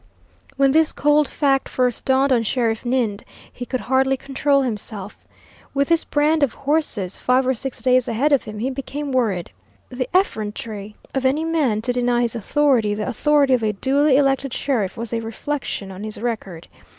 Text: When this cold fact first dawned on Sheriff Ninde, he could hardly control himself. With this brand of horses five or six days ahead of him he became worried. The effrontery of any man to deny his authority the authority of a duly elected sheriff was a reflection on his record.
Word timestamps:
When 0.57 0.71
this 0.71 0.91
cold 0.93 1.27
fact 1.27 1.69
first 1.69 2.05
dawned 2.05 2.33
on 2.33 2.41
Sheriff 2.41 2.83
Ninde, 2.83 3.23
he 3.53 3.67
could 3.67 3.81
hardly 3.81 4.17
control 4.17 4.63
himself. 4.63 5.27
With 5.75 5.89
this 5.89 6.03
brand 6.05 6.41
of 6.41 6.55
horses 6.55 7.17
five 7.17 7.45
or 7.45 7.53
six 7.53 7.83
days 7.83 8.07
ahead 8.07 8.31
of 8.31 8.45
him 8.45 8.57
he 8.57 8.71
became 8.71 9.11
worried. 9.11 9.51
The 9.89 10.09
effrontery 10.11 10.95
of 11.13 11.23
any 11.23 11.43
man 11.45 11.83
to 11.83 11.93
deny 11.93 12.21
his 12.21 12.33
authority 12.35 12.95
the 12.95 13.07
authority 13.07 13.53
of 13.53 13.61
a 13.61 13.73
duly 13.73 14.17
elected 14.17 14.55
sheriff 14.55 14.97
was 14.97 15.13
a 15.13 15.19
reflection 15.19 15.91
on 15.91 16.03
his 16.03 16.19
record. 16.19 16.67